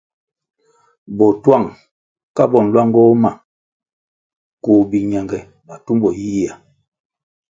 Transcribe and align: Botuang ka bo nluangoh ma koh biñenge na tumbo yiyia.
Botuang 1.17 1.67
ka 2.35 2.43
bo 2.51 2.57
nluangoh 2.63 3.13
ma 3.23 3.31
koh 4.63 4.81
biñenge 4.89 5.39
na 5.65 5.73
tumbo 5.85 6.07
yiyia. 6.19 6.53